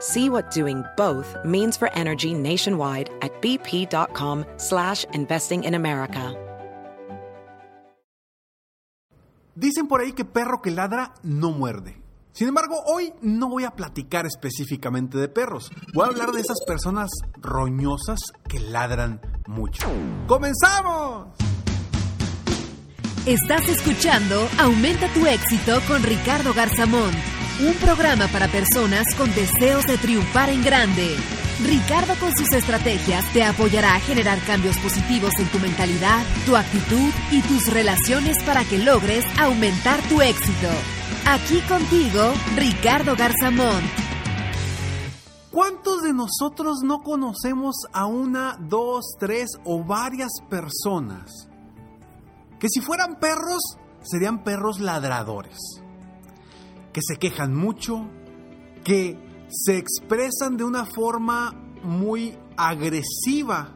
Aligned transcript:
See 0.00 0.28
what 0.28 0.50
doing 0.50 0.84
both 0.96 1.36
means 1.44 1.76
for 1.76 1.90
energy 1.94 2.34
nationwide 2.34 3.10
at 3.22 3.32
bp.com 3.40 4.44
slash 4.56 5.04
investing 5.12 5.64
in 5.64 5.74
America. 5.74 6.34
Dicen 9.54 9.88
por 9.88 10.02
ahí 10.02 10.12
que 10.12 10.26
perro 10.26 10.60
que 10.60 10.70
ladra 10.70 11.14
no 11.22 11.50
muerde. 11.50 11.96
Sin 12.32 12.48
embargo, 12.48 12.82
hoy 12.84 13.14
no 13.22 13.48
voy 13.48 13.64
a 13.64 13.70
platicar 13.70 14.26
específicamente 14.26 15.16
de 15.16 15.28
perros. 15.28 15.70
Voy 15.94 16.04
a 16.04 16.08
hablar 16.08 16.32
de 16.32 16.42
esas 16.42 16.58
personas 16.66 17.08
roñosas 17.38 18.20
que 18.46 18.60
ladran 18.60 19.22
mucho. 19.46 19.86
¡Comenzamos! 20.26 21.28
Estás 23.24 23.68
escuchando 23.68 24.46
Aumenta 24.58 25.08
tu 25.14 25.26
éxito 25.26 25.80
con 25.88 26.02
Ricardo 26.02 26.52
Garzamón, 26.52 27.10
un 27.60 27.74
programa 27.74 28.28
para 28.28 28.48
personas 28.48 29.06
con 29.16 29.34
deseos 29.34 29.86
de 29.86 29.96
triunfar 29.96 30.50
en 30.50 30.62
grande. 30.62 31.16
Ricardo 31.64 32.14
con 32.20 32.36
sus 32.36 32.52
estrategias 32.52 33.24
te 33.32 33.44
apoyará 33.44 33.94
a 33.94 34.00
generar 34.00 34.38
cambios 34.40 34.76
positivos 34.78 35.32
en 35.38 35.46
tu 35.48 35.58
mentalidad, 35.58 36.22
tu 36.44 36.54
actitud 36.54 37.10
y 37.30 37.40
tus 37.42 37.72
relaciones 37.72 38.42
para 38.42 38.64
que 38.64 38.78
logres 38.78 39.24
aumentar 39.38 40.00
tu 40.02 40.20
éxito. 40.20 40.68
Aquí 41.26 41.60
contigo, 41.62 42.34
Ricardo 42.56 43.16
Garzamón. 43.16 43.82
¿Cuántos 45.50 46.02
de 46.02 46.12
nosotros 46.12 46.80
no 46.84 47.02
conocemos 47.02 47.74
a 47.94 48.04
una, 48.04 48.58
dos, 48.60 49.16
tres 49.18 49.48
o 49.64 49.82
varias 49.82 50.32
personas 50.50 51.48
que 52.60 52.68
si 52.68 52.80
fueran 52.80 53.18
perros 53.18 53.62
serían 54.02 54.44
perros 54.44 54.78
ladradores? 54.78 55.85
Que 56.96 57.02
se 57.06 57.18
quejan 57.18 57.54
mucho, 57.54 58.08
que 58.82 59.18
se 59.50 59.76
expresan 59.76 60.56
de 60.56 60.64
una 60.64 60.86
forma 60.86 61.52
muy 61.82 62.38
agresiva 62.56 63.74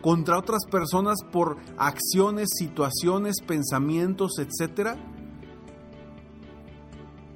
contra 0.00 0.38
otras 0.38 0.64
personas 0.70 1.24
por 1.32 1.56
acciones, 1.76 2.50
situaciones, 2.56 3.40
pensamientos, 3.44 4.38
etc. 4.38 4.90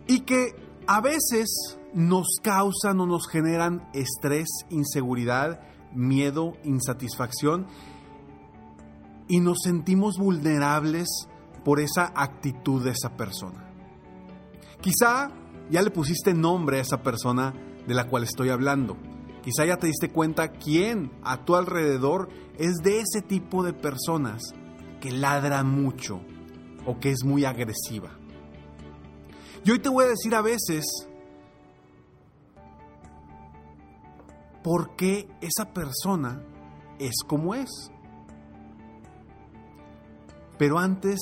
Y 0.06 0.20
que 0.20 0.54
a 0.86 1.00
veces 1.00 1.76
nos 1.92 2.28
causan 2.40 3.00
o 3.00 3.06
nos 3.06 3.26
generan 3.26 3.90
estrés, 3.94 4.46
inseguridad, 4.70 5.60
miedo, 5.92 6.52
insatisfacción 6.62 7.66
y 9.26 9.40
nos 9.40 9.58
sentimos 9.64 10.18
vulnerables 10.18 11.08
por 11.64 11.80
esa 11.80 12.12
actitud 12.14 12.84
de 12.84 12.92
esa 12.92 13.16
persona. 13.16 13.65
Quizá 14.80 15.30
ya 15.70 15.82
le 15.82 15.90
pusiste 15.90 16.34
nombre 16.34 16.78
a 16.78 16.82
esa 16.82 17.02
persona 17.02 17.54
de 17.86 17.94
la 17.94 18.08
cual 18.08 18.22
estoy 18.22 18.50
hablando. 18.50 18.96
Quizá 19.42 19.64
ya 19.64 19.76
te 19.76 19.86
diste 19.86 20.10
cuenta 20.10 20.48
quién 20.48 21.12
a 21.22 21.44
tu 21.44 21.54
alrededor 21.54 22.28
es 22.58 22.76
de 22.82 23.00
ese 23.00 23.22
tipo 23.22 23.62
de 23.62 23.72
personas 23.72 24.42
que 25.00 25.10
ladra 25.12 25.62
mucho 25.62 26.20
o 26.84 26.98
que 26.98 27.10
es 27.10 27.24
muy 27.24 27.44
agresiva. 27.44 28.10
Y 29.64 29.70
hoy 29.70 29.78
te 29.78 29.88
voy 29.88 30.04
a 30.04 30.08
decir 30.08 30.34
a 30.34 30.42
veces 30.42 30.84
por 34.62 34.96
qué 34.96 35.28
esa 35.40 35.72
persona 35.72 36.42
es 36.98 37.14
como 37.26 37.54
es. 37.54 37.70
Pero 40.58 40.78
antes 40.78 41.20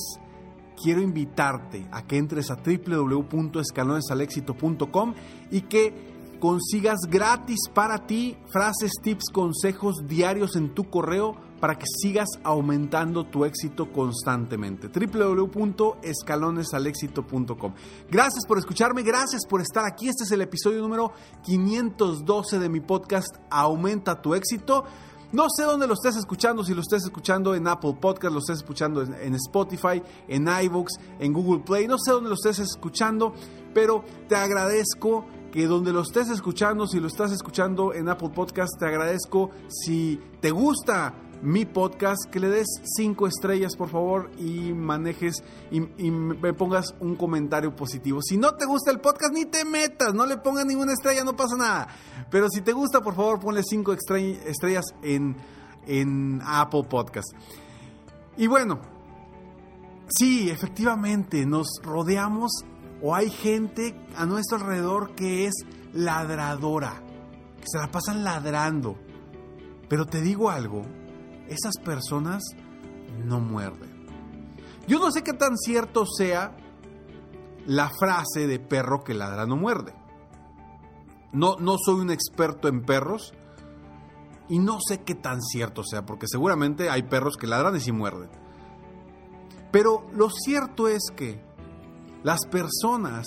quiero 0.81 1.01
invitarte 1.01 1.85
a 1.91 2.03
que 2.03 2.17
entres 2.17 2.49
a 2.51 2.55
www.escalonesalexito.com 2.55 5.13
y 5.51 5.61
que 5.61 6.15
consigas 6.39 6.99
gratis 7.09 7.59
para 7.73 8.05
ti 8.05 8.37
frases, 8.47 8.91
tips, 9.01 9.31
consejos 9.31 10.05
diarios 10.07 10.55
en 10.55 10.69
tu 10.73 10.89
correo 10.89 11.35
para 11.59 11.77
que 11.79 11.85
sigas 11.87 12.27
aumentando 12.43 13.25
tu 13.25 13.43
éxito 13.45 13.91
constantemente. 13.91 14.89
www.escalonesalexito.com. 14.89 17.73
Gracias 18.11 18.45
por 18.45 18.59
escucharme, 18.59 19.01
gracias 19.03 19.43
por 19.49 19.61
estar 19.61 19.85
aquí. 19.85 20.09
Este 20.09 20.25
es 20.25 20.31
el 20.31 20.41
episodio 20.41 20.81
número 20.81 21.13
512 21.43 22.59
de 22.59 22.67
mi 22.69 22.81
podcast 22.81 23.37
Aumenta 23.49 24.21
tu 24.21 24.35
éxito. 24.35 24.83
No 25.35 25.47
sé 25.49 25.63
dónde 25.63 25.85
lo 25.85 25.95
estés 25.95 26.15
escuchando, 26.15 26.63
si 26.63 26.73
lo 26.73 26.79
estés 26.79 27.03
escuchando 27.03 27.55
en 27.55 27.67
Apple 27.67 27.97
Podcast, 27.99 28.31
lo 28.31 28.39
estés 28.39 28.59
escuchando 28.59 29.01
en 29.01 29.35
Spotify, 29.35 30.01
en 30.29 30.47
iVoox, 30.47 30.93
en 31.19 31.33
Google 31.33 31.61
Play, 31.61 31.87
no 31.87 31.97
sé 31.97 32.13
dónde 32.13 32.29
lo 32.29 32.35
estés 32.35 32.59
escuchando, 32.59 33.33
pero 33.73 34.05
te 34.29 34.37
agradezco 34.37 35.25
que 35.51 35.67
donde 35.67 35.91
lo 35.91 36.03
estés 36.03 36.29
escuchando, 36.29 36.87
si 36.87 37.01
lo 37.01 37.07
estás 37.07 37.33
escuchando 37.33 37.93
en 37.93 38.07
Apple 38.07 38.29
Podcast, 38.29 38.79
te 38.79 38.85
agradezco 38.85 39.49
si 39.67 40.21
te 40.39 40.51
gusta 40.51 41.13
mi 41.41 41.65
podcast, 41.65 42.29
que 42.31 42.39
le 42.39 42.49
des 42.49 42.67
cinco 42.95 43.27
estrellas 43.27 43.75
por 43.75 43.89
favor 43.89 44.31
y 44.37 44.73
manejes 44.73 45.43
y, 45.71 45.79
me 45.79 46.53
pongas 46.53 46.95
un 46.99 47.15
comentario 47.15 47.75
positivo. 47.75 48.21
Si 48.21 48.37
no 48.37 48.55
te 48.55 48.65
gusta 48.65 48.91
el 48.91 48.99
podcast, 48.99 49.33
ni 49.33 49.45
te 49.45 49.65
metas, 49.65 50.13
no 50.13 50.25
le 50.25 50.37
pongas 50.37 50.65
ninguna 50.65 50.93
estrella, 50.93 51.23
no 51.23 51.35
pasa 51.35 51.55
nada. 51.55 51.87
Pero 52.29 52.49
si 52.49 52.61
te 52.61 52.73
gusta, 52.73 53.01
por 53.01 53.15
favor, 53.15 53.39
ponle 53.39 53.61
cinco 53.63 53.93
estrellas 53.93 54.85
en, 55.01 55.35
en 55.87 56.41
Apple 56.43 56.83
Podcast. 56.89 57.33
Y 58.37 58.47
bueno, 58.47 58.79
sí, 60.07 60.49
efectivamente, 60.49 61.45
nos 61.45 61.67
rodeamos 61.83 62.51
o 63.01 63.15
hay 63.15 63.29
gente 63.29 63.95
a 64.15 64.25
nuestro 64.25 64.57
alrededor 64.57 65.15
que 65.15 65.45
es 65.45 65.53
ladradora, 65.93 67.01
que 67.59 67.65
se 67.65 67.77
la 67.77 67.91
pasan 67.91 68.23
ladrando. 68.23 68.97
Pero 69.87 70.05
te 70.05 70.21
digo 70.21 70.49
algo, 70.49 70.83
esas 71.49 71.77
personas 71.77 72.43
no 73.23 73.39
muerden. 73.39 74.05
Yo 74.87 74.99
no 74.99 75.11
sé 75.11 75.23
qué 75.23 75.33
tan 75.33 75.57
cierto 75.57 76.05
sea 76.05 76.55
la 77.65 77.89
frase 77.89 78.47
de 78.47 78.59
perro 78.59 79.03
que 79.03 79.13
ladra 79.13 79.45
no 79.45 79.55
muerde. 79.55 79.93
No, 81.31 81.55
no 81.59 81.75
soy 81.83 82.01
un 82.01 82.11
experto 82.11 82.67
en 82.67 82.83
perros 82.83 83.33
y 84.47 84.59
no 84.59 84.77
sé 84.79 85.01
qué 85.03 85.15
tan 85.15 85.41
cierto 85.41 85.83
sea, 85.83 86.05
porque 86.05 86.27
seguramente 86.27 86.89
hay 86.89 87.03
perros 87.03 87.35
que 87.37 87.47
ladran 87.47 87.75
y 87.75 87.79
sí 87.79 87.91
muerden. 87.91 88.29
Pero 89.71 90.05
lo 90.13 90.29
cierto 90.29 90.87
es 90.87 91.11
que 91.15 91.43
las 92.23 92.45
personas 92.45 93.25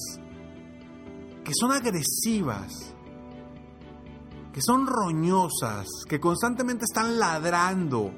que 1.44 1.52
son 1.54 1.72
agresivas, 1.72 2.94
que 4.58 4.62
son 4.62 4.88
roñosas, 4.88 5.86
que 6.08 6.18
constantemente 6.18 6.84
están 6.84 7.20
ladrando, 7.20 8.10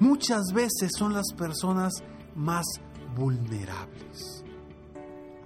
muchas 0.00 0.46
veces 0.52 0.90
son 0.98 1.14
las 1.14 1.32
personas 1.38 1.92
más 2.34 2.66
vulnerables. 3.14 4.42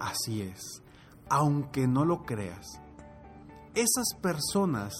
Así 0.00 0.40
es, 0.40 0.62
aunque 1.28 1.86
no 1.86 2.06
lo 2.06 2.24
creas, 2.24 2.80
esas 3.74 4.18
personas 4.22 4.94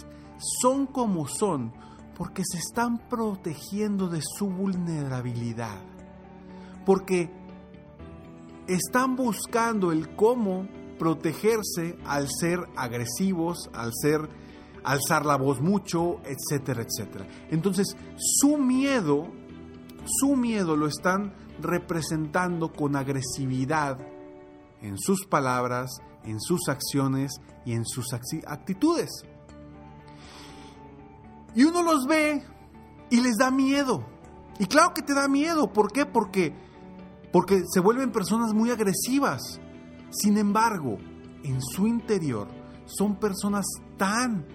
son 0.61 0.85
como 0.85 1.27
son 1.27 1.73
porque 2.15 2.43
se 2.45 2.59
están 2.59 2.99
protegiendo 3.09 4.09
de 4.09 4.21
su 4.21 4.51
vulnerabilidad. 4.51 5.81
Porque 6.85 7.31
están 8.67 9.17
buscando 9.17 9.91
el 9.91 10.15
cómo 10.15 10.69
protegerse 10.99 11.97
al 12.05 12.29
ser 12.29 12.61
agresivos, 12.77 13.71
al 13.73 13.93
ser 13.95 14.29
alzar 14.87 15.27
la 15.27 15.37
voz 15.37 15.61
mucho, 15.61 16.21
etcétera, 16.25 16.83
etcétera. 16.83 17.27
Entonces, 17.51 17.97
su 18.17 18.57
miedo 18.57 19.31
su 20.07 20.37
miedo 20.37 20.77
lo 20.77 20.87
están 20.87 21.35
representando 21.61 22.73
con 22.73 22.97
agresividad 22.97 23.99
en 24.81 24.99
sus 24.99 25.27
palabras, 25.27 25.91
en 26.25 26.41
sus 26.41 26.69
acciones 26.69 27.33
y 27.65 27.73
en 27.73 27.85
sus 27.85 28.07
actitudes. 28.47 29.11
Y 31.55 31.65
uno 31.65 31.83
los 31.83 32.07
ve 32.07 32.45
y 33.11 33.21
les 33.21 33.37
da 33.37 33.51
miedo. 33.51 34.05
Y 34.59 34.67
claro 34.67 34.95
que 34.95 35.03
te 35.03 35.15
da 35.15 35.29
miedo. 35.29 35.73
¿Por 35.73 35.91
qué? 35.91 36.07
Porque, 36.07 36.55
porque 37.33 37.63
se 37.73 37.81
vuelven 37.81 38.13
personas 38.13 38.53
muy 38.53 38.71
agresivas. 38.71 39.61
Sin 40.11 40.37
embargo, 40.37 40.99
en 41.43 41.61
su 41.63 41.87
interior 41.87 42.49
son 42.85 43.17
personas 43.17 43.65
tan, 43.97 44.47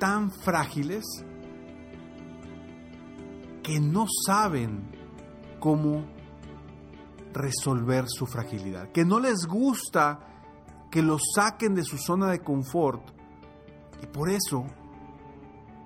tan 0.00 0.32
frágiles 0.32 1.04
que 3.62 3.78
no 3.78 4.06
saben 4.26 4.90
cómo 5.60 6.04
resolver 7.32 8.06
su 8.08 8.26
fragilidad, 8.26 8.90
que 8.90 9.04
no 9.04 9.20
les 9.20 9.46
gusta 9.46 10.18
que 10.90 11.02
los 11.02 11.22
saquen 11.36 11.76
de 11.76 11.84
su 11.84 11.98
zona 11.98 12.28
de 12.30 12.40
confort 12.40 13.02
y 14.02 14.06
por 14.06 14.30
eso 14.30 14.64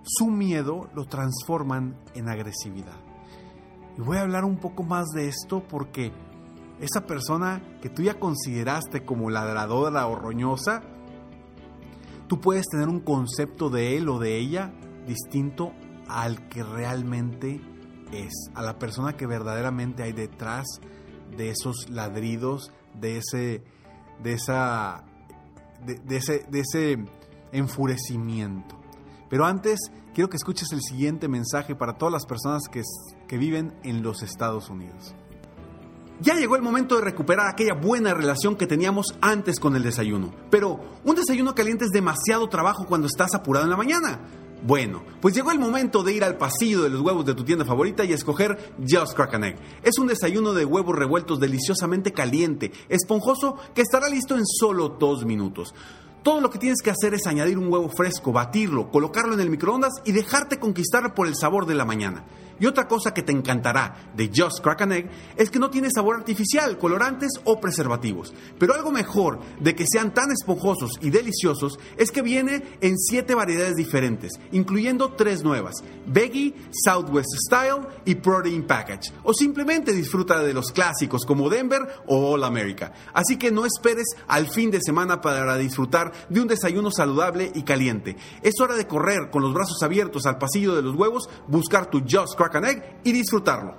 su 0.03 0.31
miedo 0.31 0.89
lo 0.95 1.05
transforman 1.05 1.99
en 2.15 2.29
agresividad. 2.29 2.97
Y 3.99 4.01
voy 4.01 4.17
a 4.17 4.23
hablar 4.23 4.45
un 4.45 4.57
poco 4.57 4.83
más 4.83 5.09
de 5.09 5.29
esto 5.29 5.63
porque 5.69 6.13
esa 6.81 7.07
persona 7.07 7.63
que 7.83 7.91
tú 7.91 8.03
ya 8.03 8.19
consideraste 8.19 9.05
como 9.05 9.29
ladradora 9.29 10.07
o 10.07 10.15
roñosa, 10.15 10.83
tú 12.27 12.41
puedes 12.41 12.67
tener 12.67 12.89
un 12.89 13.01
concepto 13.01 13.71
de 13.71 13.97
él 13.97 14.09
o 14.09 14.19
de 14.19 14.39
ella 14.39 14.73
distinto 15.07 15.73
al 16.09 16.49
que 16.49 16.63
realmente 16.63 17.61
es, 18.13 18.33
a 18.55 18.63
la 18.63 18.79
persona 18.79 19.17
que 19.17 19.27
verdaderamente 19.27 20.03
hay 20.03 20.13
detrás 20.13 20.67
de 21.37 21.51
esos 21.51 21.89
ladridos, 21.91 22.73
de 23.01 23.19
ese, 23.19 23.65
de 24.23 24.33
esa, 24.33 25.05
de, 25.85 26.61
ese, 26.61 27.05
enfurecimiento. 27.53 28.81
Pero 29.31 29.47
antes, 29.47 29.79
quiero 30.13 30.29
que 30.29 30.37
escuches 30.37 30.73
el 30.73 30.83
siguiente 30.83 31.29
mensaje 31.29 31.77
para 31.77 31.99
todas 31.99 32.13
las 32.13 32.27
personas 32.27 32.69
que, 32.69 32.83
que 33.29 33.39
viven 33.39 33.73
en 33.85 34.03
los 34.03 34.23
Estados 34.23 34.71
Unidos. 34.71 35.15
Ya 36.21 36.35
llegó 36.35 36.57
el 36.57 36.63
momento 36.63 36.95
de 36.95 37.03
recuperar 37.03 37.49
aquella 37.49 37.75
buena 37.75 38.15
relación 38.15 38.57
que 38.57 38.67
teníamos 38.67 39.15
antes 39.21 39.59
con 39.59 39.75
el 39.75 39.83
desayuno. 39.83 40.33
Pero 40.51 40.81
un 41.05 41.17
desayuno 41.17 41.55
caliente 41.55 41.85
es 41.85 41.91
demasiado 41.91 42.49
trabajo 42.49 42.87
cuando 42.87 43.09
estás 43.09 43.35
apurado 43.35 43.65
en 43.65 43.71
la 43.71 43.77
mañana. 43.77 44.21
Bueno, 44.67 45.03
pues 45.21 45.35
llegó 45.35 45.51
el 45.51 45.59
momento 45.59 46.03
de 46.03 46.15
ir 46.15 46.25
al 46.25 46.39
pasillo 46.39 46.83
de 46.83 46.89
los 46.89 47.03
huevos 47.03 47.27
de 47.27 47.35
tu 47.35 47.45
tienda 47.45 47.67
favorita 47.67 48.05
y 48.05 48.15
escoger 48.15 48.75
Just 48.81 49.15
Crack 49.15 49.35
an 49.35 49.45
Egg. 49.45 49.57
Es 49.83 49.99
un 49.99 50.07
desayuno 50.07 50.55
de 50.55 50.65
huevos 50.65 50.97
revueltos 50.97 51.39
deliciosamente 51.39 52.13
caliente, 52.13 52.73
esponjoso, 52.89 53.59
que 53.75 53.83
estará 53.83 54.09
listo 54.09 54.37
en 54.37 54.47
solo 54.47 54.89
dos 54.89 55.27
minutos. 55.27 55.75
Todo 56.25 56.41
lo 56.41 56.49
que 56.49 56.59
tienes 56.59 56.81
que 56.81 56.89
hacer 56.89 57.13
es 57.13 57.27
añadir 57.27 57.59
un 57.59 57.71
huevo 57.71 57.91
fresco, 57.91 58.33
batirlo, 58.33 58.91
colocarlo 58.91 59.35
en 59.35 59.41
el 59.41 59.51
microondas 59.51 59.93
y 60.07 60.13
dejarte 60.13 60.59
conquistar 60.59 61.13
por 61.15 61.27
el 61.27 61.37
sabor 61.37 61.67
de 61.67 61.75
la 61.75 61.85
mañana. 61.85 62.25
Y 62.59 62.67
otra 62.67 62.87
cosa 62.87 63.13
que 63.13 63.23
te 63.23 63.33
encantará 63.33 64.13
de 64.17 64.31
Just 64.35 64.61
Crack 64.63 64.83
an 64.83 64.93
Egg 64.93 65.11
es 65.37 65.51
que 65.51 65.59
no 65.59 65.71
tiene 65.71 65.91
sabor 65.91 66.17
artificial, 66.17 66.79
colorantes 66.79 67.33
o 67.45 67.61
preservativos. 67.61 68.33
Pero 68.59 68.75
algo 68.75 68.91
mejor 68.91 69.41
de 69.61 69.75
que 69.75 69.85
sean 69.87 70.15
tan 70.15 70.31
esponjosos 70.31 70.93
y 71.03 71.11
deliciosos 71.11 71.79
es 71.99 72.11
que 72.11 72.23
viene 72.23 72.63
en 72.81 72.97
siete 72.97 73.35
variedades 73.35 73.75
diferentes, 73.75 74.33
incluyendo 74.53 75.13
tres 75.13 75.43
nuevas: 75.43 75.75
Veggie, 76.07 76.55
Southwest 76.71 77.35
Style 77.47 77.89
y 78.05 78.15
Protein 78.15 78.67
Package. 78.67 79.13
O 79.25 79.35
simplemente 79.35 79.93
disfruta 79.93 80.41
de 80.41 80.55
los 80.55 80.71
clásicos 80.71 81.27
como 81.27 81.51
Denver 81.51 81.83
o 82.07 82.33
All 82.33 82.45
America. 82.45 82.93
Así 83.13 83.37
que 83.37 83.51
no 83.51 83.67
esperes 83.67 84.07
al 84.29 84.47
fin 84.47 84.71
de 84.71 84.81
semana 84.81 85.21
para 85.21 85.57
disfrutar 85.57 86.13
de 86.29 86.41
un 86.41 86.49
desayuno 86.49 86.91
saludable 86.91 87.51
y 87.55 87.63
caliente. 87.63 88.17
Es 88.43 88.55
hora 88.61 88.75
de 88.75 88.87
correr 88.87 89.31
con 89.31 89.43
los 89.43 89.55
brazos 89.55 89.83
abiertos 89.83 90.27
al 90.27 90.39
pasillo 90.39 90.75
de 90.75 90.83
los 90.83 90.95
huevos, 90.95 91.29
buscar 91.49 91.91
tu 91.91 92.01
Just 92.01 92.37
Crack 92.37 92.57
an 92.57 92.65
Egg 92.65 93.01
y 93.05 93.13
disfrutarlo. 93.13 93.77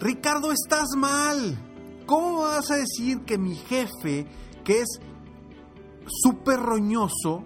Ricardo, 0.00 0.52
estás 0.52 0.90
mal. 0.96 1.58
¿Cómo 2.06 2.42
vas 2.42 2.70
a 2.70 2.76
decir 2.76 3.20
que 3.24 3.36
mi 3.36 3.54
jefe, 3.54 4.26
que 4.64 4.80
es 4.80 5.00
súper 6.06 6.60
roñoso, 6.60 7.44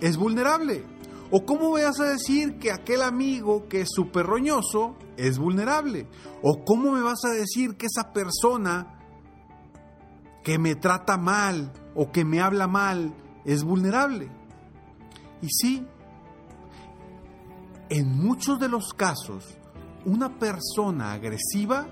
es 0.00 0.16
vulnerable? 0.16 0.84
¿O 1.30 1.46
cómo 1.46 1.70
vas 1.70 1.98
a 2.00 2.04
decir 2.04 2.58
que 2.58 2.70
aquel 2.70 3.00
amigo 3.00 3.66
que 3.68 3.80
es 3.80 3.88
súper 3.90 4.26
roñoso 4.26 4.96
es 5.16 5.38
vulnerable? 5.38 6.06
¿O 6.42 6.62
cómo 6.64 6.92
me 6.92 7.00
vas 7.00 7.24
a 7.24 7.30
decir 7.30 7.76
que 7.76 7.86
esa 7.86 8.12
persona 8.12 9.01
que 10.42 10.58
me 10.58 10.74
trata 10.74 11.16
mal 11.16 11.72
o 11.94 12.10
que 12.10 12.24
me 12.24 12.40
habla 12.40 12.66
mal 12.66 13.14
es 13.44 13.64
vulnerable. 13.64 14.30
Y 15.40 15.48
sí, 15.48 15.86
en 17.88 18.16
muchos 18.16 18.58
de 18.58 18.68
los 18.68 18.92
casos, 18.94 19.58
una 20.04 20.38
persona 20.38 21.12
agresiva 21.12 21.86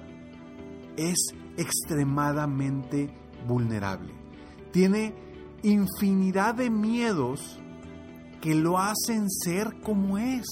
es 0.97 1.35
extremadamente 1.57 3.13
vulnerable. 3.47 4.15
Tiene 4.73 5.15
infinidad 5.63 6.55
de 6.55 6.71
miedos 6.71 7.61
que 8.41 8.55
lo 8.55 8.79
hacen 8.79 9.29
ser 9.29 9.81
como 9.83 10.19
es. 10.19 10.47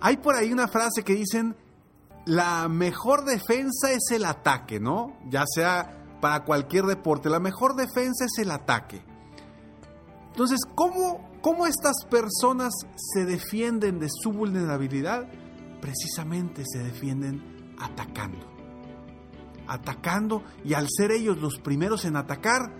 Hay 0.00 0.16
por 0.16 0.34
ahí 0.34 0.52
una 0.52 0.66
frase 0.66 1.04
que 1.04 1.14
dicen, 1.14 1.54
la 2.26 2.68
mejor 2.68 3.24
defensa 3.24 3.92
es 3.92 4.10
el 4.12 4.24
ataque, 4.24 4.80
¿no? 4.80 5.16
Ya 5.28 5.44
sea 5.46 5.96
para 6.20 6.44
cualquier 6.44 6.84
deporte, 6.84 7.30
la 7.30 7.40
mejor 7.40 7.74
defensa 7.74 8.26
es 8.26 8.38
el 8.38 8.50
ataque. 8.50 9.02
Entonces, 10.28 10.60
¿cómo, 10.74 11.28
cómo 11.40 11.66
estas 11.66 12.04
personas 12.08 12.72
se 12.96 13.24
defienden 13.24 13.98
de 13.98 14.08
su 14.10 14.32
vulnerabilidad? 14.32 15.28
Precisamente 15.80 16.64
se 16.66 16.78
defienden 16.78 17.74
atacando. 17.80 18.46
Atacando 19.66 20.42
y 20.64 20.74
al 20.74 20.86
ser 20.88 21.10
ellos 21.12 21.38
los 21.38 21.58
primeros 21.58 22.04
en 22.04 22.16
atacar, 22.16 22.72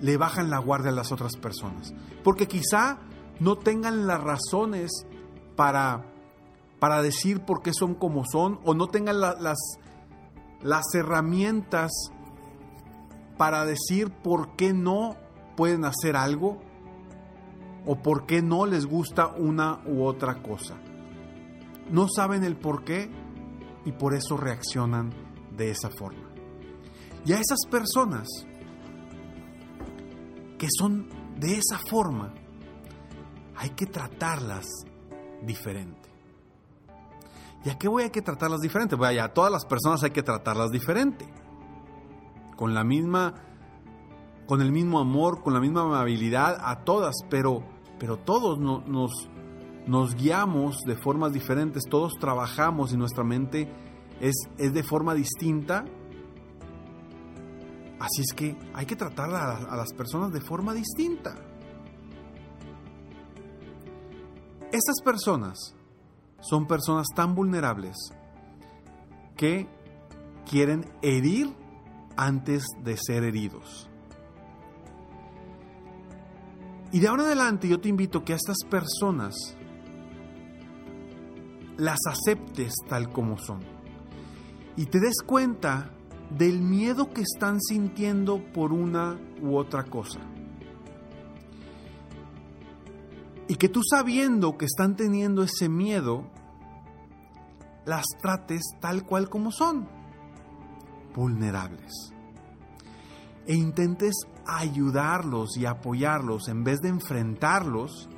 le 0.00 0.16
bajan 0.16 0.50
la 0.50 0.58
guardia 0.58 0.90
a 0.90 0.94
las 0.94 1.12
otras 1.12 1.36
personas. 1.36 1.92
Porque 2.22 2.46
quizá 2.46 2.98
no 3.40 3.56
tengan 3.56 4.06
las 4.06 4.22
razones 4.22 4.90
para 5.56 6.04
para 6.78 7.02
decir 7.02 7.40
por 7.40 7.62
qué 7.62 7.72
son 7.72 7.94
como 7.94 8.24
son 8.24 8.60
o 8.64 8.74
no 8.74 8.86
tengan 8.88 9.20
las, 9.20 9.36
las 10.62 10.94
herramientas 10.94 11.90
para 13.36 13.64
decir 13.64 14.10
por 14.10 14.56
qué 14.56 14.72
no 14.72 15.16
pueden 15.56 15.84
hacer 15.84 16.16
algo 16.16 16.58
o 17.86 17.96
por 18.02 18.26
qué 18.26 18.42
no 18.42 18.66
les 18.66 18.86
gusta 18.86 19.28
una 19.28 19.80
u 19.86 20.04
otra 20.04 20.42
cosa. 20.42 20.76
No 21.90 22.06
saben 22.08 22.44
el 22.44 22.56
por 22.56 22.84
qué 22.84 23.10
y 23.84 23.92
por 23.92 24.14
eso 24.14 24.36
reaccionan 24.36 25.10
de 25.56 25.70
esa 25.70 25.88
forma. 25.90 26.28
Y 27.24 27.32
a 27.32 27.40
esas 27.40 27.60
personas 27.70 28.28
que 30.58 30.68
son 30.76 31.08
de 31.38 31.54
esa 31.54 31.78
forma, 31.78 32.34
hay 33.56 33.70
que 33.70 33.86
tratarlas 33.86 34.66
diferente. 35.42 36.07
¿Y 37.68 37.70
a 37.70 37.76
qué 37.76 37.86
voy 37.86 38.04
a 38.04 38.10
que 38.10 38.22
tratarlas 38.22 38.62
diferente? 38.62 38.96
Vaya, 38.96 39.24
a 39.24 39.34
todas 39.34 39.52
las 39.52 39.66
personas 39.66 40.02
hay 40.02 40.10
que 40.10 40.22
tratarlas 40.22 40.70
diferente. 40.70 41.26
Con 42.56 42.72
la 42.72 42.82
misma, 42.82 43.34
con 44.46 44.62
el 44.62 44.72
mismo 44.72 44.98
amor, 45.00 45.42
con 45.42 45.52
la 45.52 45.60
misma 45.60 45.82
amabilidad 45.82 46.56
a 46.62 46.82
todas, 46.84 47.14
pero, 47.28 47.62
pero 47.98 48.16
todos 48.16 48.58
nos, 48.58 50.14
guiamos 50.14 50.78
de 50.86 50.96
formas 50.96 51.34
diferentes, 51.34 51.84
todos 51.90 52.14
trabajamos 52.18 52.94
y 52.94 52.96
nuestra 52.96 53.22
mente 53.22 53.70
es, 54.18 54.34
es 54.56 54.72
de 54.72 54.82
forma 54.82 55.12
distinta. 55.12 55.84
Así 58.00 58.22
es 58.22 58.32
que 58.34 58.56
hay 58.72 58.86
que 58.86 58.96
tratar 58.96 59.28
a, 59.34 59.56
a 59.56 59.76
las 59.76 59.92
personas 59.92 60.32
de 60.32 60.40
forma 60.40 60.72
distinta. 60.72 61.34
Estas 64.72 65.02
personas 65.04 65.74
son 66.40 66.66
personas 66.66 67.08
tan 67.14 67.34
vulnerables 67.34 67.96
que 69.36 69.68
quieren 70.48 70.84
herir 71.02 71.54
antes 72.16 72.66
de 72.82 72.96
ser 72.96 73.24
heridos. 73.24 73.88
Y 76.90 77.00
de 77.00 77.08
ahora 77.08 77.22
en 77.22 77.26
adelante 77.28 77.68
yo 77.68 77.80
te 77.80 77.88
invito 77.88 78.24
que 78.24 78.32
a 78.32 78.36
estas 78.36 78.58
personas 78.68 79.56
las 81.76 81.98
aceptes 82.06 82.74
tal 82.88 83.10
como 83.10 83.38
son. 83.38 83.60
Y 84.76 84.86
te 84.86 85.00
des 85.00 85.22
cuenta 85.24 85.90
del 86.30 86.60
miedo 86.60 87.12
que 87.12 87.22
están 87.22 87.60
sintiendo 87.60 88.42
por 88.52 88.72
una 88.72 89.18
u 89.40 89.56
otra 89.56 89.84
cosa. 89.84 90.20
Y 93.48 93.56
que 93.56 93.68
tú 93.68 93.80
sabiendo 93.82 94.58
que 94.58 94.66
están 94.66 94.94
teniendo 94.94 95.42
ese 95.42 95.68
miedo, 95.68 96.24
las 97.86 98.04
trates 98.20 98.62
tal 98.80 99.04
cual 99.04 99.30
como 99.30 99.50
son, 99.50 99.88
vulnerables. 101.14 102.12
E 103.46 103.54
intentes 103.54 104.14
ayudarlos 104.46 105.56
y 105.56 105.64
apoyarlos 105.64 106.48
en 106.48 106.64
vez 106.64 106.80
de 106.80 106.88
enfrentarlos 106.88 108.08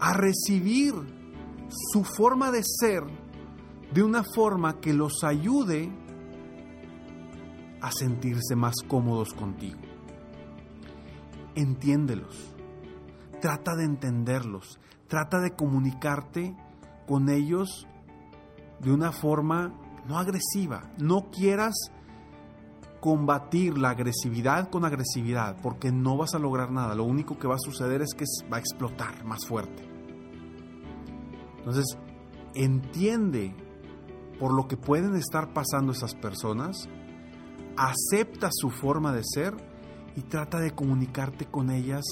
a 0.00 0.14
recibir 0.14 0.94
su 1.92 2.04
forma 2.04 2.50
de 2.50 2.62
ser 2.64 3.04
de 3.92 4.02
una 4.02 4.24
forma 4.24 4.80
que 4.80 4.94
los 4.94 5.22
ayude 5.24 5.90
a 7.80 7.90
sentirse 7.92 8.56
más 8.56 8.76
cómodos 8.86 9.34
contigo. 9.34 9.80
Entiéndelos, 11.54 12.54
trata 13.40 13.74
de 13.76 13.84
entenderlos, 13.84 14.78
trata 15.08 15.40
de 15.40 15.52
comunicarte 15.52 16.56
con 17.06 17.28
ellos 17.28 17.86
de 18.80 18.92
una 18.92 19.12
forma 19.12 19.74
no 20.06 20.18
agresiva. 20.18 20.90
No 20.98 21.30
quieras 21.30 21.74
combatir 23.00 23.78
la 23.78 23.90
agresividad 23.90 24.68
con 24.68 24.84
agresividad, 24.84 25.56
porque 25.62 25.90
no 25.90 26.16
vas 26.16 26.34
a 26.34 26.38
lograr 26.38 26.70
nada. 26.70 26.94
Lo 26.94 27.04
único 27.04 27.38
que 27.38 27.48
va 27.48 27.54
a 27.54 27.58
suceder 27.58 28.02
es 28.02 28.14
que 28.14 28.24
va 28.52 28.58
a 28.58 28.60
explotar 28.60 29.24
más 29.24 29.46
fuerte. 29.46 29.88
Entonces, 31.58 31.98
entiende 32.54 33.54
por 34.38 34.54
lo 34.54 34.68
que 34.68 34.76
pueden 34.76 35.16
estar 35.16 35.52
pasando 35.52 35.92
esas 35.92 36.14
personas, 36.14 36.88
acepta 37.76 38.48
su 38.52 38.70
forma 38.70 39.12
de 39.12 39.22
ser 39.24 39.54
y 40.16 40.22
trata 40.22 40.58
de 40.58 40.72
comunicarte 40.72 41.46
con 41.46 41.70
ellas 41.70 42.04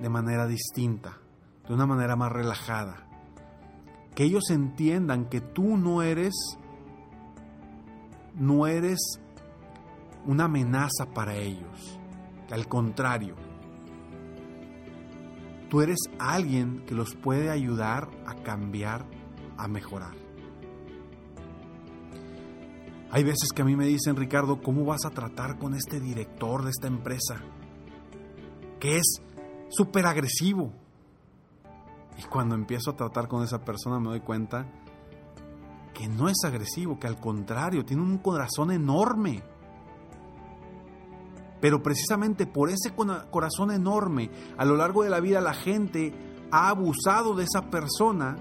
de 0.00 0.08
manera 0.08 0.46
distinta, 0.46 1.18
de 1.66 1.74
una 1.74 1.86
manera 1.86 2.16
más 2.16 2.32
relajada. 2.32 3.06
Que 4.14 4.24
ellos 4.24 4.50
entiendan 4.50 5.28
que 5.28 5.40
tú 5.40 5.76
no 5.76 6.02
eres 6.02 6.34
no 8.34 8.66
eres 8.66 9.20
una 10.26 10.44
amenaza 10.44 11.06
para 11.14 11.36
ellos. 11.36 11.98
Al 12.50 12.68
contrario, 12.68 13.36
tú 15.68 15.80
eres 15.80 15.98
alguien 16.18 16.84
que 16.86 16.94
los 16.94 17.14
puede 17.14 17.50
ayudar 17.50 18.08
a 18.26 18.34
cambiar, 18.34 19.06
a 19.56 19.68
mejorar. 19.68 20.14
Hay 23.10 23.22
veces 23.22 23.50
que 23.54 23.62
a 23.62 23.64
mí 23.64 23.76
me 23.76 23.86
dicen, 23.86 24.16
Ricardo, 24.16 24.60
¿cómo 24.60 24.84
vas 24.84 25.04
a 25.04 25.10
tratar 25.10 25.58
con 25.58 25.74
este 25.74 26.00
director 26.00 26.64
de 26.64 26.70
esta 26.70 26.88
empresa? 26.88 27.40
Que 28.80 28.96
es 28.96 29.22
súper 29.76 30.06
agresivo. 30.06 30.72
Y 32.18 32.22
cuando 32.22 32.54
empiezo 32.54 32.90
a 32.90 32.96
tratar 32.96 33.28
con 33.28 33.42
esa 33.42 33.64
persona 33.64 33.98
me 33.98 34.08
doy 34.08 34.20
cuenta 34.20 34.66
que 35.92 36.08
no 36.08 36.28
es 36.28 36.36
agresivo, 36.44 36.98
que 36.98 37.06
al 37.06 37.18
contrario, 37.18 37.84
tiene 37.84 38.02
un 38.02 38.18
corazón 38.18 38.72
enorme. 38.72 39.42
Pero 41.60 41.82
precisamente 41.82 42.46
por 42.46 42.68
ese 42.68 42.92
corazón 43.30 43.70
enorme, 43.70 44.30
a 44.58 44.64
lo 44.64 44.76
largo 44.76 45.02
de 45.02 45.10
la 45.10 45.20
vida 45.20 45.40
la 45.40 45.54
gente 45.54 46.12
ha 46.50 46.68
abusado 46.68 47.34
de 47.34 47.44
esa 47.44 47.70
persona 47.70 48.36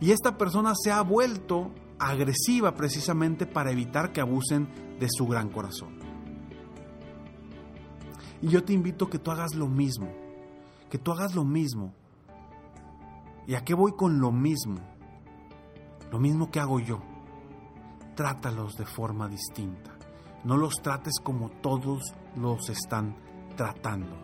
y 0.00 0.10
esta 0.10 0.36
persona 0.36 0.74
se 0.74 0.92
ha 0.92 1.00
vuelto 1.00 1.70
agresiva 1.98 2.74
precisamente 2.74 3.46
para 3.46 3.72
evitar 3.72 4.12
que 4.12 4.20
abusen 4.20 4.68
de 5.00 5.08
su 5.10 5.26
gran 5.26 5.48
corazón. 5.48 5.98
Y 8.40 8.48
yo 8.48 8.62
te 8.62 8.72
invito 8.72 9.06
a 9.06 9.10
que 9.10 9.18
tú 9.18 9.30
hagas 9.30 9.54
lo 9.54 9.66
mismo, 9.66 10.12
que 10.90 10.98
tú 10.98 11.12
hagas 11.12 11.34
lo 11.34 11.44
mismo. 11.44 11.94
¿Y 13.46 13.54
a 13.54 13.64
qué 13.64 13.74
voy 13.74 13.92
con 13.92 14.20
lo 14.20 14.32
mismo? 14.32 14.80
Lo 16.10 16.18
mismo 16.18 16.50
que 16.50 16.60
hago 16.60 16.80
yo. 16.80 17.00
Trátalos 18.14 18.76
de 18.76 18.86
forma 18.86 19.28
distinta. 19.28 19.96
No 20.44 20.56
los 20.56 20.74
trates 20.82 21.14
como 21.22 21.50
todos 21.50 22.14
los 22.36 22.68
están 22.68 23.16
tratando. 23.56 24.16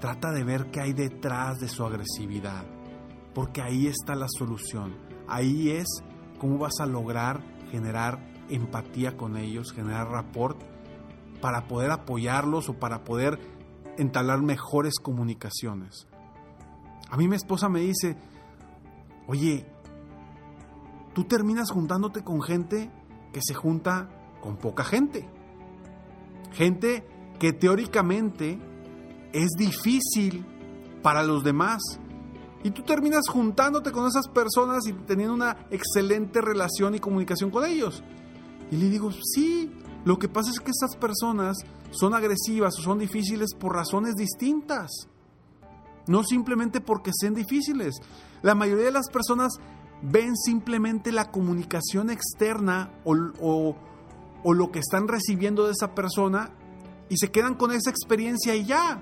Trata 0.00 0.32
de 0.32 0.44
ver 0.44 0.70
qué 0.70 0.80
hay 0.80 0.92
detrás 0.92 1.60
de 1.60 1.68
su 1.68 1.84
agresividad, 1.84 2.64
porque 3.34 3.62
ahí 3.62 3.86
está 3.86 4.14
la 4.14 4.26
solución. 4.28 4.96
Ahí 5.28 5.70
es 5.70 5.86
cómo 6.38 6.58
vas 6.58 6.80
a 6.80 6.86
lograr 6.86 7.40
generar 7.70 8.18
empatía 8.48 9.16
con 9.16 9.36
ellos, 9.36 9.72
generar 9.72 10.08
rapport 10.08 10.60
para 11.40 11.66
poder 11.66 11.90
apoyarlos 11.90 12.68
o 12.68 12.74
para 12.74 13.04
poder 13.04 13.38
entablar 13.98 14.42
mejores 14.42 14.98
comunicaciones. 15.00 16.06
A 17.10 17.16
mí 17.16 17.28
mi 17.28 17.36
esposa 17.36 17.68
me 17.68 17.80
dice, 17.80 18.16
oye, 19.26 19.66
tú 21.14 21.24
terminas 21.24 21.70
juntándote 21.70 22.24
con 22.24 22.40
gente 22.42 22.90
que 23.32 23.40
se 23.42 23.54
junta 23.54 24.08
con 24.40 24.56
poca 24.56 24.84
gente. 24.84 25.28
Gente 26.52 27.06
que 27.38 27.52
teóricamente 27.52 28.58
es 29.32 29.50
difícil 29.58 30.46
para 31.02 31.22
los 31.22 31.44
demás. 31.44 31.82
Y 32.64 32.70
tú 32.70 32.82
terminas 32.82 33.24
juntándote 33.28 33.90
con 33.90 34.06
esas 34.06 34.28
personas 34.28 34.86
y 34.86 34.92
teniendo 34.92 35.34
una 35.34 35.66
excelente 35.70 36.40
relación 36.40 36.94
y 36.94 37.00
comunicación 37.00 37.50
con 37.50 37.64
ellos. 37.64 38.02
Y 38.70 38.76
le 38.76 38.88
digo, 38.88 39.10
sí, 39.10 39.72
lo 40.04 40.18
que 40.18 40.28
pasa 40.28 40.50
es 40.50 40.58
que 40.58 40.72
esas 40.72 40.96
personas 40.96 41.58
son 41.90 42.14
agresivas 42.14 42.74
o 42.78 42.82
son 42.82 42.98
difíciles 42.98 43.54
por 43.54 43.74
razones 43.74 44.14
distintas. 44.16 44.90
No 46.08 46.24
simplemente 46.24 46.80
porque 46.80 47.12
sean 47.14 47.34
difíciles. 47.34 47.94
La 48.42 48.56
mayoría 48.56 48.86
de 48.86 48.92
las 48.92 49.08
personas 49.08 49.52
ven 50.02 50.36
simplemente 50.36 51.12
la 51.12 51.30
comunicación 51.30 52.10
externa 52.10 52.90
o, 53.04 53.76
lo 54.44 54.72
que 54.72 54.80
están 54.80 55.06
recibiendo 55.06 55.66
de 55.66 55.72
esa 55.72 55.94
persona 55.94 56.50
y 57.08 57.16
se 57.18 57.30
quedan 57.30 57.54
con 57.54 57.70
esa 57.70 57.90
experiencia 57.90 58.56
y 58.56 58.64
ya. 58.64 59.00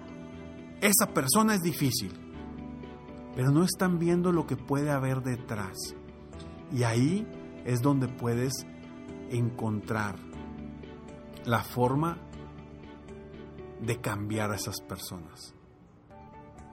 Esa 0.82 1.14
persona 1.14 1.54
es 1.54 1.62
difícil. 1.62 2.12
Pero 3.34 3.50
no 3.50 3.64
están 3.64 3.98
viendo 3.98 4.32
lo 4.32 4.46
que 4.46 4.56
puede 4.56 4.90
haber 4.90 5.22
detrás. 5.22 5.76
Y 6.72 6.82
ahí 6.82 7.26
es 7.64 7.80
donde 7.80 8.08
puedes 8.08 8.52
encontrar 9.30 10.29
la 11.44 11.62
forma 11.62 12.18
de 13.80 14.00
cambiar 14.00 14.52
a 14.52 14.56
esas 14.56 14.80
personas, 14.80 15.54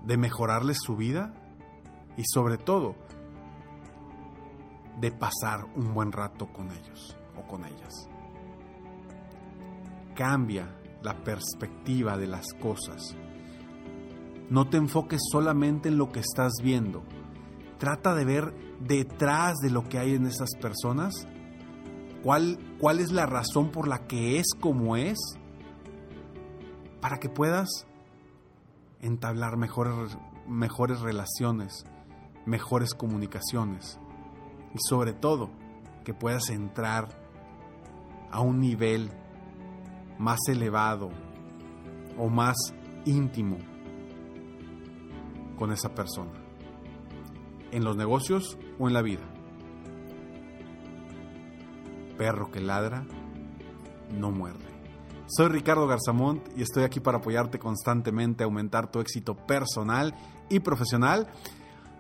de 0.03 0.17
mejorarles 0.17 0.79
su 0.81 0.95
vida 0.95 1.33
y 2.17 2.24
sobre 2.25 2.57
todo 2.57 2.95
de 5.00 5.12
pasar 5.12 5.65
un 5.75 5.93
buen 5.93 6.12
rato 6.12 6.47
con 6.47 6.71
ellos 6.71 7.17
o 7.38 7.47
con 7.47 7.65
ellas. 7.65 8.09
Cambia 10.15 10.75
la 11.03 11.24
perspectiva 11.24 12.17
de 12.17 12.27
las 12.27 12.47
cosas. 12.59 13.15
No 14.50 14.67
te 14.69 14.77
enfoques 14.77 15.21
solamente 15.31 15.89
en 15.89 15.97
lo 15.97 16.12
que 16.12 16.19
estás 16.19 16.53
viendo. 16.63 17.03
Trata 17.77 18.15
de 18.15 18.25
ver 18.25 18.53
detrás 18.79 19.57
de 19.57 19.69
lo 19.69 19.83
que 19.88 20.00
hay 20.00 20.15
en 20.15 20.25
esas 20.25 20.50
personas 20.59 21.27
cuál, 22.24 22.59
cuál 22.79 23.00
es 23.00 23.12
la 23.12 23.25
razón 23.25 23.71
por 23.71 23.88
la 23.88 24.07
que 24.07 24.39
es 24.39 24.47
como 24.59 24.95
es 24.95 25.17
para 27.01 27.19
que 27.19 27.29
puedas 27.29 27.88
entablar 29.01 29.57
mejores, 29.57 30.17
mejores 30.47 31.00
relaciones, 31.01 31.86
mejores 32.45 32.93
comunicaciones 32.93 34.00
y 34.74 34.77
sobre 34.89 35.13
todo 35.13 35.50
que 36.03 36.13
puedas 36.13 36.50
entrar 36.50 37.07
a 38.31 38.41
un 38.41 38.59
nivel 38.59 39.12
más 40.17 40.39
elevado 40.47 41.09
o 42.17 42.29
más 42.29 42.55
íntimo 43.05 43.57
con 45.57 45.71
esa 45.71 45.93
persona, 45.93 46.31
en 47.71 47.83
los 47.83 47.95
negocios 47.95 48.57
o 48.79 48.88
en 48.88 48.93
la 48.93 49.01
vida. 49.01 49.37
Perro 52.17 52.51
que 52.51 52.59
ladra, 52.59 53.05
no 54.12 54.31
muerde. 54.31 54.65
Soy 55.27 55.50
Ricardo 55.50 55.88
Garzamont 55.88 56.41
y 56.57 56.62
estoy 56.62 56.83
aquí 56.83 57.00
para 57.00 57.17
apoyarte 57.17 57.59
constantemente 57.59 58.43
aumentar 58.43 58.89
tu 58.89 59.00
éxito 59.00 59.36
personal 59.36 60.15
y 60.50 60.59
profesional 60.59 61.27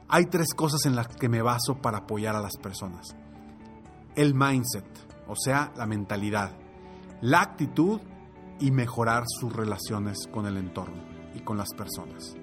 hay 0.09 0.25
tres 0.27 0.53
cosas 0.53 0.85
en 0.85 0.95
las 0.95 1.07
que 1.09 1.27
me 1.27 1.41
baso 1.41 1.81
para 1.81 1.99
apoyar 1.99 2.35
a 2.35 2.41
las 2.41 2.55
personas. 2.57 3.15
El 4.15 4.33
mindset, 4.33 4.85
o 5.27 5.35
sea, 5.35 5.73
la 5.75 5.85
mentalidad, 5.85 6.51
la 7.21 7.41
actitud 7.41 7.99
y 8.59 8.71
mejorar 8.71 9.25
sus 9.27 9.53
relaciones 9.53 10.27
con 10.31 10.47
el 10.47 10.55
entorno 10.55 11.03
y 11.35 11.41
con 11.41 11.57
las 11.57 11.73
personas. 11.73 12.35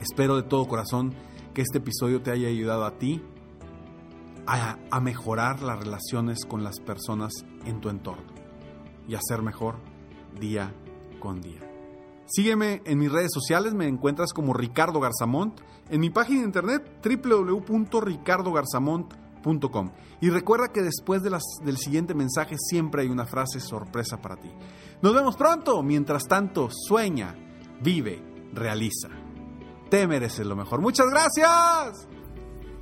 Espero 0.00 0.36
de 0.36 0.42
todo 0.42 0.66
corazón 0.66 1.14
que 1.54 1.62
este 1.62 1.78
episodio 1.78 2.22
te 2.22 2.32
haya 2.32 2.48
ayudado 2.48 2.84
a 2.84 2.98
ti 2.98 3.22
a, 4.48 5.00
mejorar 5.00 5.62
las 5.62 5.78
relaciones 5.78 6.44
con 6.46 6.64
las 6.64 6.80
personas 6.80 7.44
en 7.66 7.80
tu 7.80 7.88
entorno 7.90 8.32
y 9.06 9.14
a 9.14 9.20
ser 9.20 9.42
mejor 9.42 9.76
día 10.40 10.74
con 11.20 11.40
día. 11.40 11.60
Sígueme 12.26 12.82
en 12.84 12.98
mis 12.98 13.12
redes 13.12 13.30
sociales, 13.32 13.74
me 13.74 13.86
encuentras 13.86 14.32
como 14.32 14.54
Ricardo 14.54 14.98
Garzamont, 15.00 15.60
en 15.90 16.00
mi 16.00 16.10
página 16.10 16.40
de 16.40 16.46
internet 16.46 17.00
www.ricardogarzamont.com. 17.02 19.92
Y 20.20 20.30
recuerda 20.30 20.72
que 20.72 20.82
después 20.82 21.22
de 21.22 21.30
las, 21.30 21.44
del 21.64 21.78
siguiente 21.78 22.12
mensaje 22.14 22.56
siempre 22.58 23.02
hay 23.02 23.08
una 23.08 23.24
frase 23.24 23.60
sorpresa 23.60 24.20
para 24.20 24.34
ti. 24.36 24.50
Nos 25.00 25.14
vemos 25.14 25.36
pronto, 25.36 25.80
mientras 25.82 26.24
tanto, 26.24 26.68
sueña, 26.70 27.34
vive, 27.80 28.50
realiza. 28.52 29.08
Te 29.88 30.06
mereces 30.06 30.46
lo 30.46 30.56
mejor. 30.56 30.82
Muchas 30.82 31.08
gracias. 31.08 32.07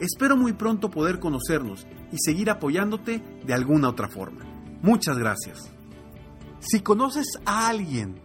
Espero 0.00 0.36
muy 0.36 0.52
pronto 0.52 0.90
poder 0.90 1.18
conocernos 1.18 1.86
y 2.12 2.16
seguir 2.18 2.50
apoyándote 2.50 3.22
de 3.44 3.54
alguna 3.54 3.88
otra 3.88 4.08
forma. 4.08 4.44
Muchas 4.82 5.18
gracias. 5.18 5.72
Si 6.60 6.80
conoces 6.80 7.26
a 7.44 7.68
alguien 7.68 8.20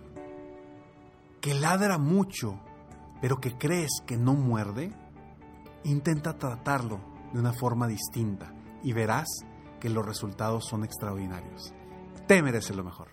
que 1.41 1.53
ladra 1.53 1.97
mucho, 1.97 2.59
pero 3.21 3.39
que 3.39 3.57
crees 3.57 3.91
que 4.05 4.17
no 4.17 4.33
muerde, 4.33 4.93
intenta 5.83 6.37
tratarlo 6.37 6.99
de 7.33 7.39
una 7.39 7.53
forma 7.53 7.87
distinta 7.87 8.53
y 8.83 8.93
verás 8.93 9.27
que 9.79 9.89
los 9.89 10.05
resultados 10.05 10.65
son 10.67 10.83
extraordinarios. 10.83 11.73
Te 12.27 12.41
mereces 12.41 12.75
lo 12.75 12.83
mejor. 12.83 13.12